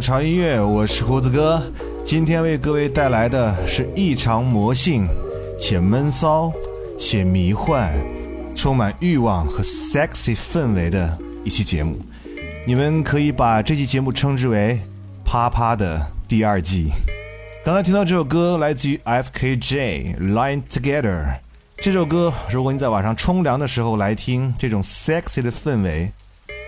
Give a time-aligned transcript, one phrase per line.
[0.00, 1.62] 潮音乐，我是胡子哥。
[2.04, 5.08] 今天为各位带来的是异常魔性
[5.58, 6.52] 且闷骚
[6.98, 7.92] 且迷幻、
[8.54, 11.98] 充满欲望和 sexy 氛围的一期节目。
[12.66, 14.80] 你们可以把这期节目称之为
[15.24, 16.90] “啪啪”的第二季。
[17.64, 20.16] 刚才听到这首歌来自于 F.K.J.
[20.20, 21.34] Line Together。
[21.78, 26.10] 这首歌，如果你在晚上冲凉的时候来听，这种 sexy 的氛围。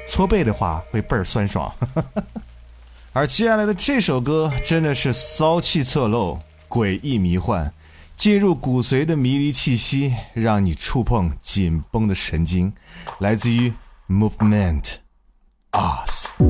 [0.09, 1.71] 搓背的话会倍儿酸爽。
[3.19, 6.39] 而接下来的这首歌真的是骚气侧漏、
[6.69, 7.75] 诡异迷幻，
[8.17, 12.73] 进入骨髓的迷离气息，让你触碰紧绷的神经，
[13.19, 13.73] 来自于
[14.09, 14.99] Movement
[15.73, 16.48] Us。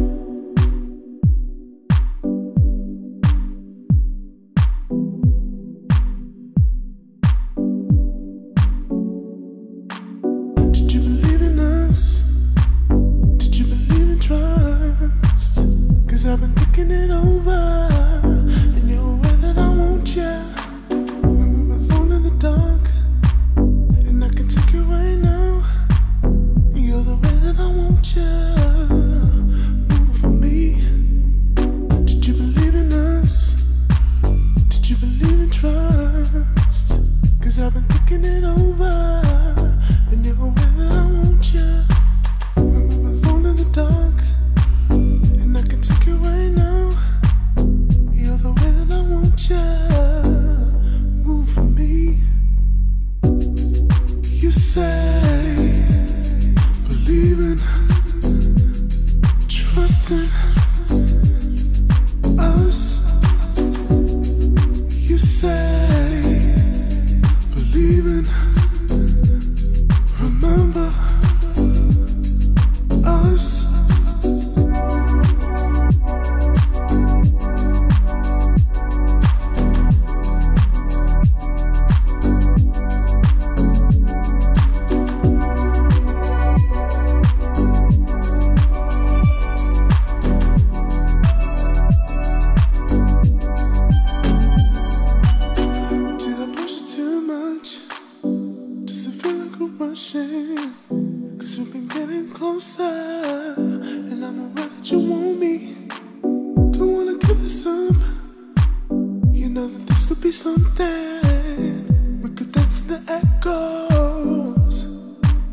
[110.38, 112.20] Something.
[112.22, 114.86] We could dance to the echoes.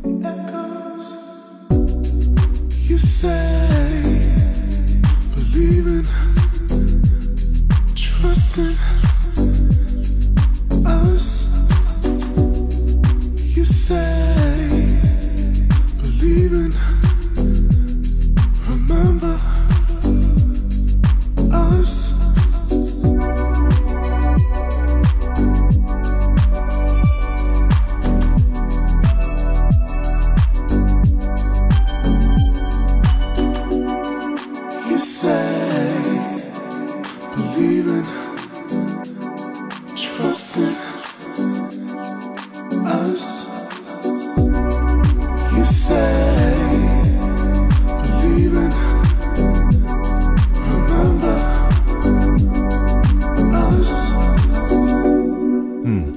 [0.03, 1.07] The echoes.
[2.89, 3.64] You say,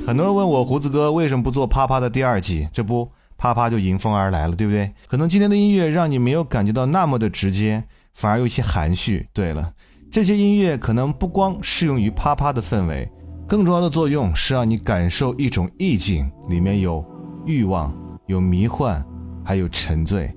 [0.08, 2.66] 很多人问我胡子哥为什么不做啪啪的第二季？
[2.72, 3.06] 这不，
[3.36, 4.90] 啪啪就迎风而来了，对不对？
[5.06, 7.84] 可能今天的音乐让你没有感觉到那么的直接，
[8.14, 9.28] 反而有一些含蓄。
[9.34, 9.70] 对了，
[10.10, 13.06] 这些音乐可能不光适用于啪啪的氛围，
[13.46, 17.04] 更重要的作用是让你感受一种意境，里面有
[17.44, 17.94] 欲望、
[18.28, 19.04] 有迷幻，
[19.44, 20.34] 还有沉醉。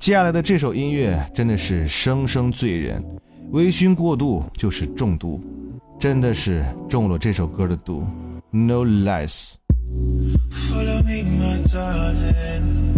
[0.00, 3.00] 接下来的这首音乐真的是生生醉人，
[3.52, 5.40] 微醺过度就是中毒，
[5.96, 8.04] 真的是中了这首歌的毒。
[8.52, 12.91] No less。Follow me, my darling.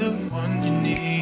[0.00, 1.19] The one you need.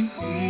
[0.00, 0.43] う。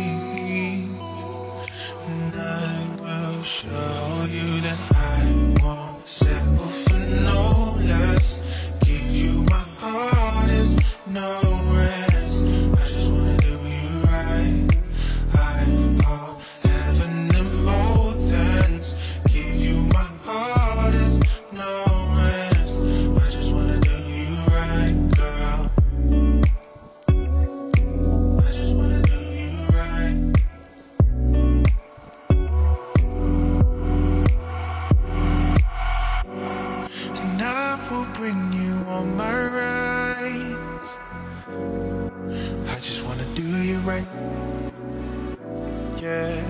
[45.97, 46.41] Yeah,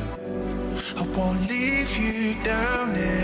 [0.97, 3.14] I won't leave you down.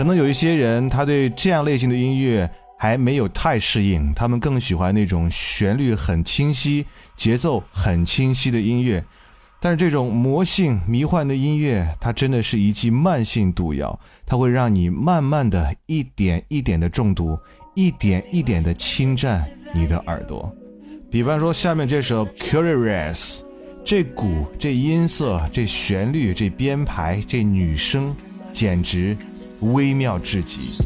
[0.00, 6.86] 可能有一些人他对这样类型的音乐还没有太适应他们更喜欢那种旋律很清晰
[7.18, 9.04] 节奏很清晰的音乐
[9.60, 17.38] 但是这种魔性迷幻的音乐它真的是一剂慢性毒药它会让你慢慢的一点一点的中毒
[17.74, 20.50] 一点一点的侵占你的耳朵。
[21.10, 23.40] 比方说下面这首 curious
[23.84, 28.16] 这鼓这音色这旋律这编排这女声
[28.52, 29.16] 简直
[29.60, 30.76] 微妙至极。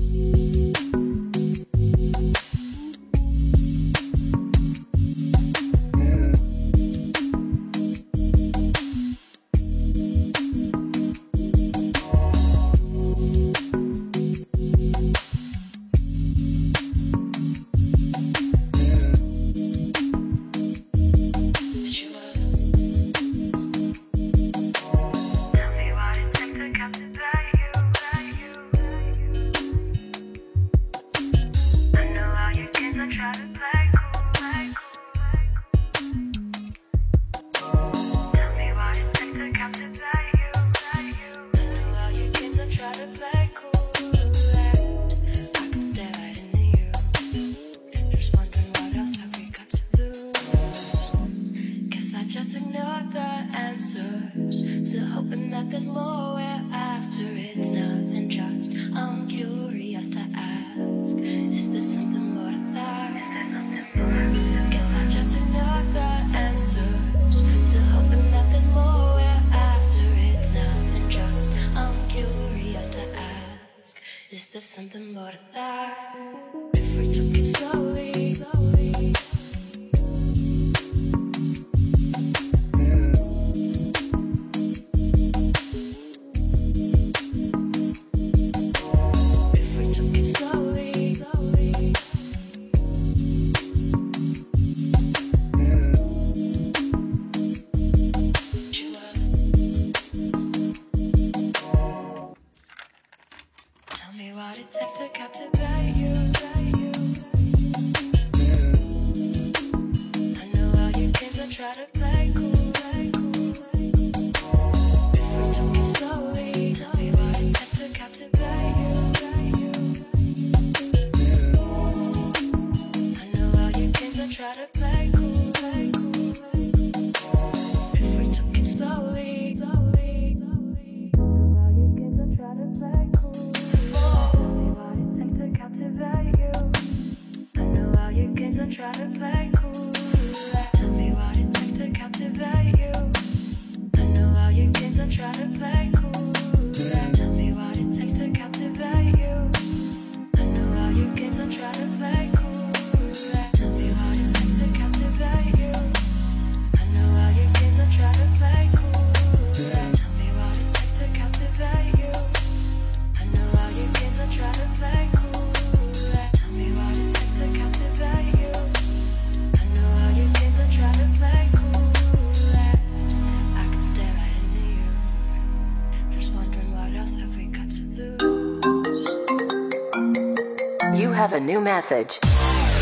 [181.45, 182.17] New message.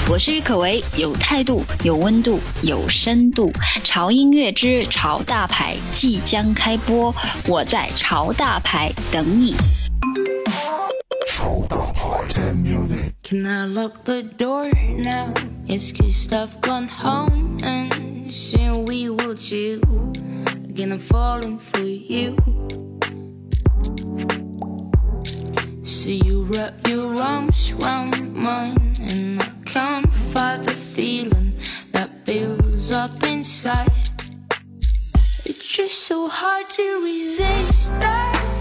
[0.08, 3.50] 我是郁可唯，有态度，有温度，有深度。
[3.82, 7.14] 潮音乐之潮大牌即将开播，
[7.48, 9.54] 我在潮大牌等你。
[13.22, 15.32] Can I lock the door now?
[15.66, 19.80] It's cause I've gone home and soon we will chill.
[20.68, 22.36] Again, I'm falling for you.
[25.92, 31.52] So you wrap your arms round mine, and I can't fight the feeling
[31.92, 33.92] that builds up inside.
[35.44, 38.51] It's just so hard to resist that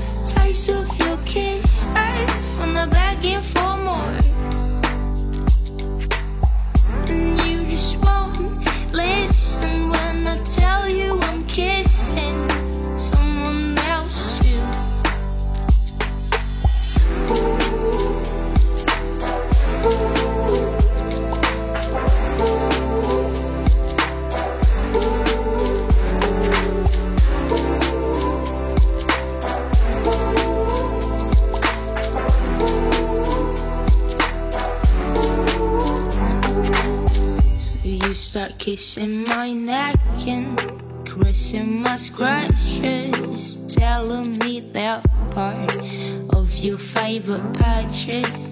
[38.81, 39.95] kissing my neck
[40.25, 40.59] and
[41.05, 45.75] caressing my scratches, telling me they're part
[46.31, 48.47] of your favorite patches.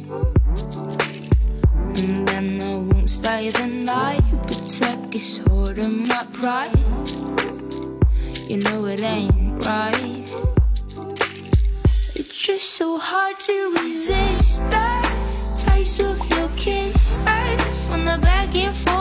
[1.98, 6.78] And then I won't stay the night, protect this heart and my pride.
[8.48, 10.30] You know it ain't right.
[12.14, 14.90] It's just so hard to resist the
[15.56, 18.99] taste of your kisses when they're begging for.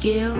[0.00, 0.32] You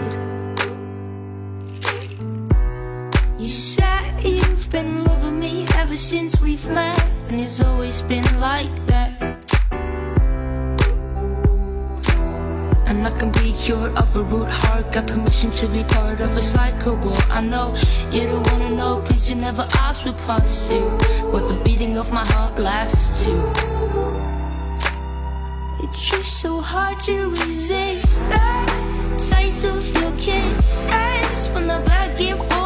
[3.49, 6.97] said you've been loving me ever since we've met,
[7.29, 9.21] and it's always been like that.
[12.87, 14.93] And I can be cured of a root heart.
[14.93, 16.95] Got permission to be part of a cycle.
[16.95, 17.75] Well, I know
[18.13, 20.79] you don't wanna know, cause you never asked me past to
[21.33, 23.33] what the beating of my heart lasts to.
[25.83, 28.88] It's just so hard to resist that
[29.19, 32.58] taste of your kisses when I'm begging for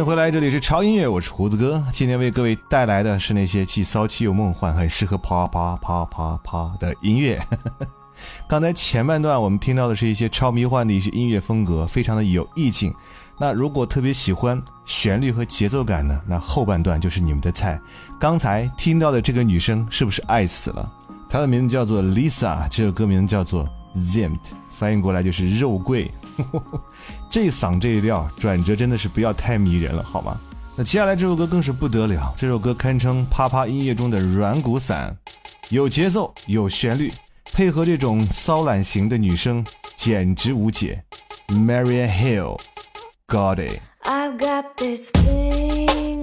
[0.00, 1.84] 迎回来，这里是潮音乐，我是胡子哥。
[1.92, 7.38] 今天为各位带来的是那些既骚气又梦幻，很适合啪啪啪啪啪的音乐。
[8.48, 12.94] 刚才前半段我们听到的是一些超迷幻的一些音乐风格，非常的有意境。
[13.38, 17.78] 那如果特别喜欢旋律和节奏感呢，那后半段就是你们的菜。
[18.18, 20.90] 刚才听到的这个女生是不是爱死了？
[21.28, 24.38] 她的名字叫做 Lisa，这首歌名叫做 Zimt，
[24.70, 26.10] 翻译过来就是肉桂。
[27.30, 30.36] 这嗓这一调，转折真的是不要太迷人了，好吗？
[30.76, 35.16] 那接下来这首歌更是不得了，这首歌堪称啪啪音乐中的软骨散，
[35.68, 37.12] 有节奏，有旋律，
[37.52, 39.64] 配合这种骚懒型的女生，
[39.96, 41.02] 简直无解。
[41.48, 43.80] Marian Hill，Got it。
[44.04, 46.22] I've got this thing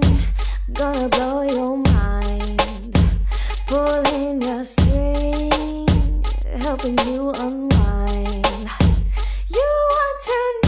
[0.74, 2.58] gonna blow your mind.
[3.68, 5.86] Pulling a string,
[6.58, 8.46] helping you unwind.
[9.50, 9.87] You
[10.18, 10.67] pretend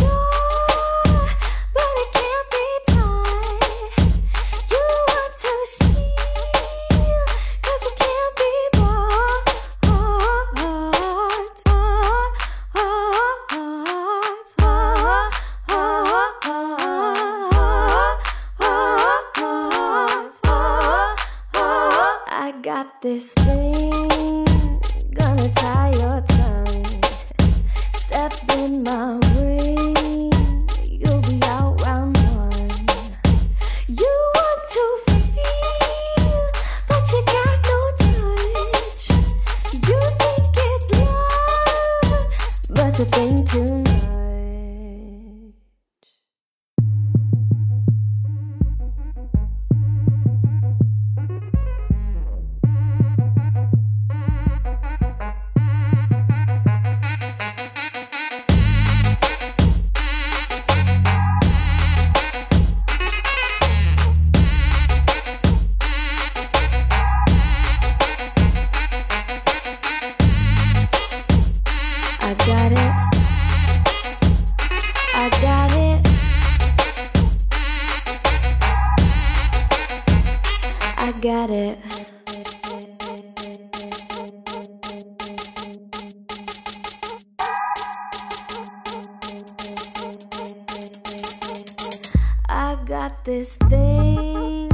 [93.40, 94.68] this thing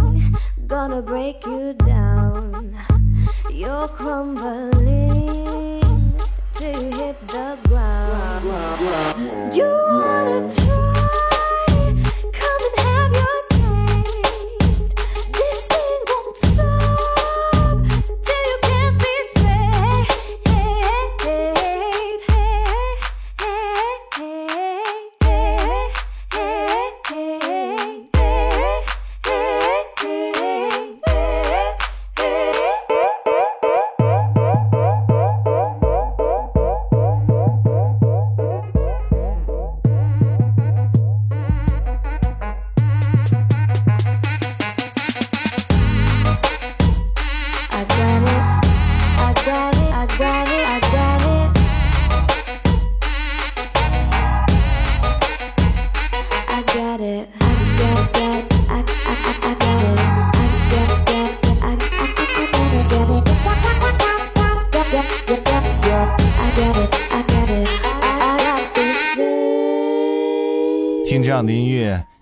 [0.67, 1.86] gonna break you down.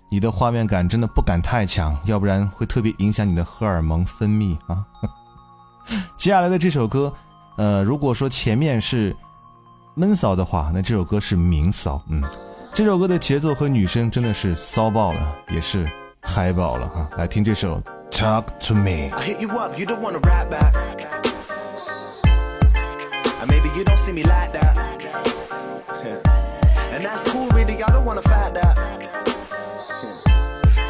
[0.09, 4.85] 你的画面感真的不敢太强，要不然会特别影响你的荷尔蒙分泌啊。
[6.17, 7.13] 接下来的这首歌，
[7.57, 9.15] 呃，如果说前面是
[9.93, 12.01] 闷骚的话，那这首歌是明骚。
[12.09, 12.23] 嗯，
[12.73, 15.91] 这首歌的节奏和女声真的是骚爆了，也是
[16.21, 17.09] 嗨爆了哈。
[17.17, 19.09] 来听这首《Talk to Me》。
[19.13, 20.73] I hit you up, you don't wanna rap back.
[23.47, 24.75] Maybe you don't see me like that.
[26.95, 29.34] and that's cool, really, I don't wanna fight that.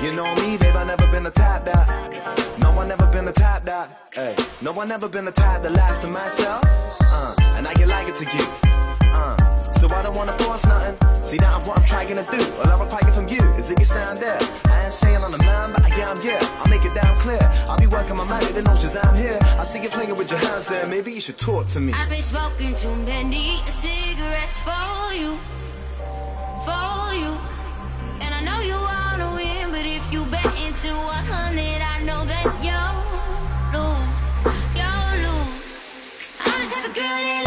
[0.05, 2.59] You know me, babe, I never been the type that.
[2.59, 3.89] No, I never been the type that.
[4.13, 6.61] Hey, no, I never been the type that lies to myself.
[7.01, 8.45] Uh, and I get like it to you.
[9.01, 9.35] Uh,
[9.73, 10.95] so I don't wanna force nothing.
[11.23, 12.37] See, now what I'm trying to do.
[12.61, 14.37] All I require from you is that you stand there.
[14.67, 16.37] I ain't saying on the man, but I am, yeah.
[16.59, 17.41] I'll make it damn clear.
[17.67, 19.39] I'll be working my magic, the notions I'm here.
[19.57, 20.85] I see you playing with your hands there.
[20.85, 21.93] Maybe you should talk to me.
[21.93, 25.35] I've been smoking too many cigarettes for you,
[26.61, 27.54] for you.
[28.21, 32.47] And I know you wanna win, but if you bet into 100, I know that
[32.65, 32.99] you'll
[33.75, 34.23] lose,
[34.79, 35.73] you'll lose.
[36.39, 37.44] I'm the type of girl that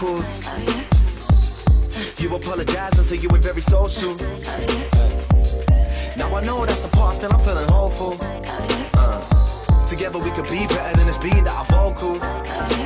[0.00, 0.40] phone calls.
[0.44, 4.16] Oh, you apologize and say you were very social.
[4.18, 5.64] Oh,
[6.16, 8.16] now I know that's a past and I'm feeling hopeful.
[8.20, 8.59] Oh,
[9.90, 12.14] Together we could be better than this beat that I vocal.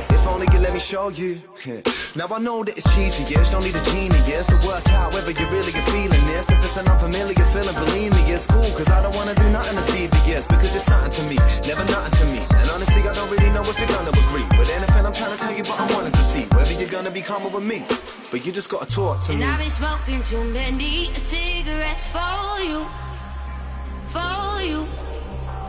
[0.09, 1.37] If only you let me show you.
[2.15, 5.29] Now I know that it's cheesy, yes, don't need a genius to work out whether
[5.29, 6.49] you're really are feeling this.
[6.49, 8.65] If it's an unfamiliar feeling, believe me, it's cool.
[8.73, 10.47] Cause I don't wanna do nothing that's devious.
[10.47, 11.37] Because you're something to me,
[11.67, 12.41] never nothing to me.
[12.57, 15.41] And honestly, I don't really know if you're gonna agree with anything I'm trying to
[15.43, 17.85] tell you, but I'm wanting to see whether you're gonna be calmer with me.
[18.31, 19.45] But you just gotta talk to And me.
[19.45, 22.81] I've been smoking too many cigarettes for you,
[24.09, 25.04] for you.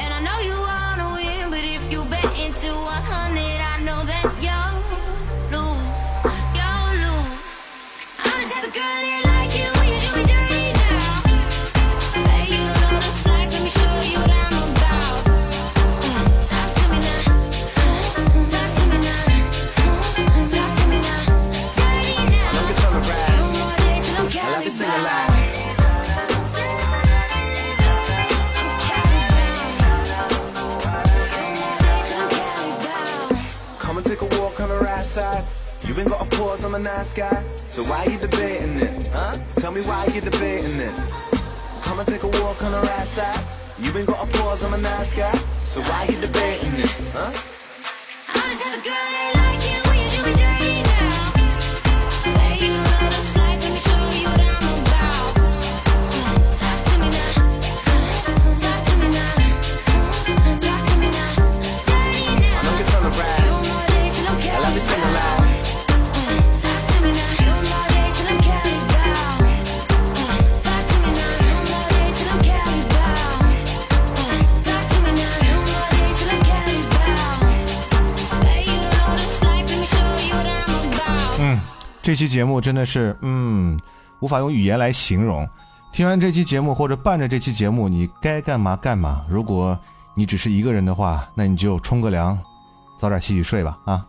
[0.01, 4.25] And I know you wanna win, but if you bet into 100, I know that
[4.45, 4.81] you'll
[5.55, 6.03] lose,
[6.57, 7.53] you'll lose.
[8.25, 9.26] I'm the type of girl that
[37.77, 39.07] So why you debating it?
[39.13, 39.37] Huh?
[39.57, 40.95] Tell me why you debating it.
[41.83, 43.45] Come and take a walk on the right side.
[43.79, 45.37] You ain't got a pause, I'm a nice guy.
[45.59, 46.91] So why you debating it?
[47.13, 47.31] Huh?
[48.29, 49.36] I'm the type of girl
[82.07, 83.77] 这期节目真的是，嗯，
[84.21, 85.45] 无法用语言来形容。
[85.93, 89.25] 听完这期节目或者伴着这期节目，你该干嘛干嘛。
[89.29, 89.77] 如果
[90.15, 92.39] 你只是一个人的话，那你就冲个凉，
[93.01, 93.77] 早点洗洗睡吧。
[93.87, 94.07] 啊，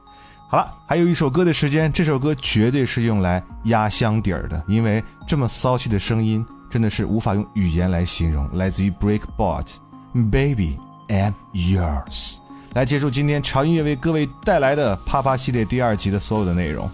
[0.48, 8.48] 好了，还有一首歌的时间，这首歌绝对是用来压箱底儿的，因为这么骚气的声音真的是无法用语言来形容。
[8.56, 12.36] 来自于 Breakbot，Baby I'm Yours。
[12.74, 16.88] 来结束今天潮音乐为各位带来的啪啪系列第二集的所有的内容。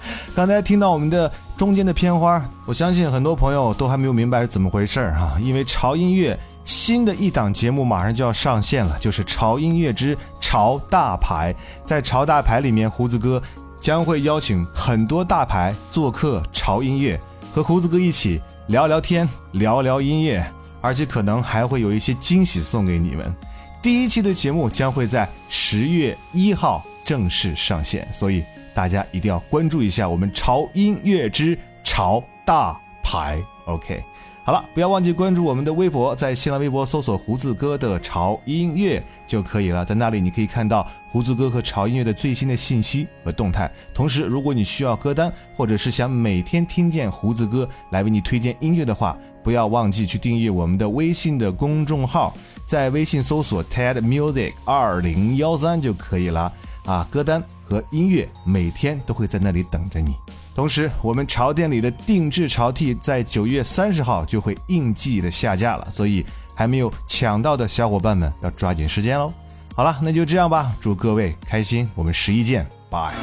[0.34, 11.54] 刚才听到我们的中间的片花，我相信很多朋友都还没有明白是怎么回事儿哈，因为潮音乐新的一档节目马上就要上线了，就是潮音乐之潮大牌。
[11.84, 13.42] 在潮大牌里面，胡子哥
[13.80, 17.18] 将会邀请很多大牌做客潮音乐，
[17.54, 20.44] 和胡子哥一起聊聊天，聊聊音乐，
[20.80, 23.34] 而且可能还会有一些惊喜送给你们。
[23.80, 33.42] 第一期的节目将会在十月一号正式上线，所以大家一定要关注一下我们潮音乐之潮大牌。
[33.66, 34.02] OK，
[34.44, 39.84] 好了，不要忘记关注我们的微博，在新浪微博搜索“胡子哥的潮音乐”就可以了。
[39.84, 43.70] 在那里你可以看到胡子哥和潮音乐的最新的信息和动态。
[43.92, 52.34] 同时，如果你需要歌单，或者是想每天听见胡子哥来为你推荐音乐的话，不要忘记去订阅我们的微信的公众号，
[52.66, 56.50] 在微信搜索 TED Music 二零幺三就可以了。
[56.88, 60.16] 啊，歌单和音乐每天都会在那里等着你。
[60.54, 66.24] 同时，我们潮店里的定制潮 T 在九月三十号就会应季的下架了，所以
[66.54, 69.30] 还没有抢到的小伙伴们要抓紧时间喽。
[69.76, 73.14] 好了，那就这样吧，祝各位开心，我们十一见，拜。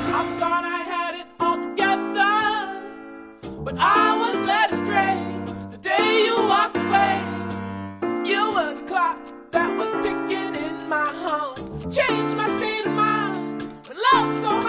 [11.91, 12.64] Changed my state
[14.13, 14.64] love so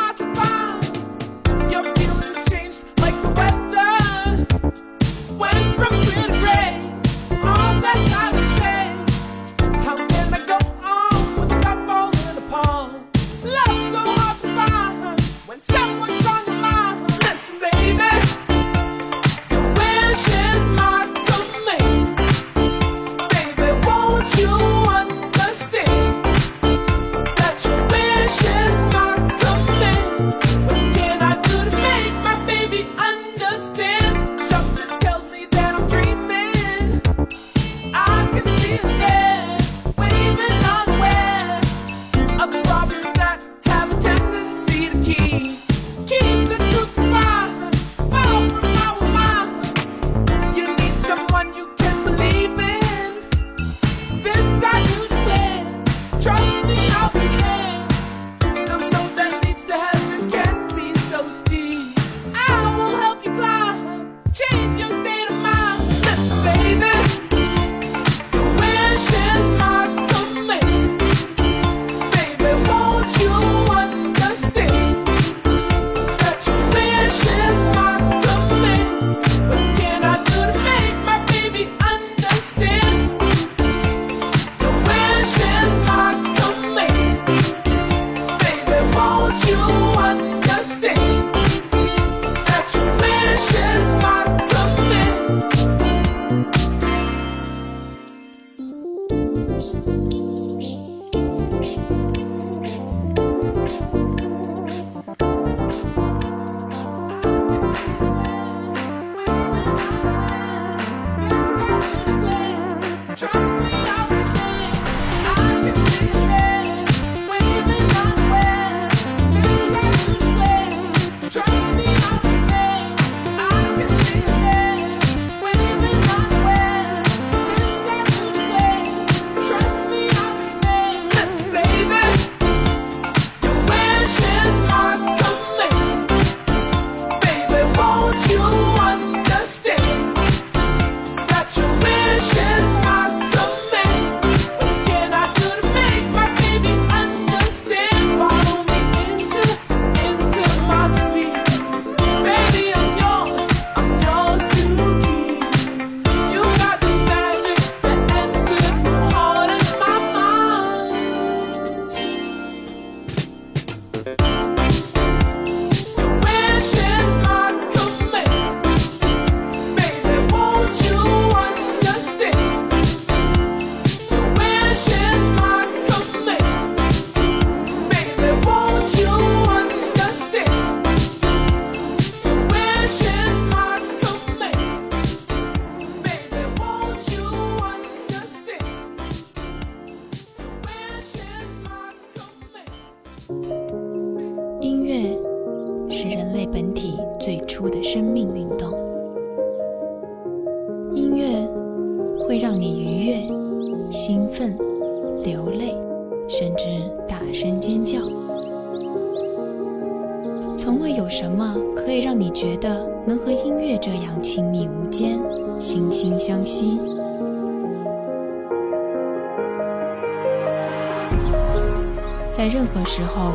[222.79, 223.33] 有时候，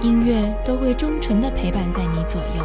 [0.00, 2.64] 音乐都会忠诚地陪伴在你左右，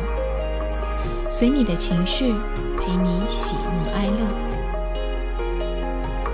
[1.31, 2.31] 随你的情绪，
[2.79, 4.27] 陪你喜怒哀乐。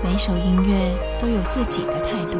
[0.04, 2.36] 每首音乐都有自己的态度，